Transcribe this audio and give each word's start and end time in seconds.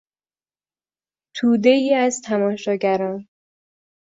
تودهای 1.35 1.93
از 1.93 2.21
تماشاگران 2.21 3.27